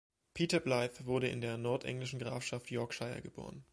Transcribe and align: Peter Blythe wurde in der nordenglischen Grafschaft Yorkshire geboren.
Peter 0.33 0.59
Blythe 0.59 1.05
wurde 1.05 1.27
in 1.27 1.41
der 1.41 1.59
nordenglischen 1.59 2.17
Grafschaft 2.17 2.71
Yorkshire 2.71 3.21
geboren. 3.21 3.63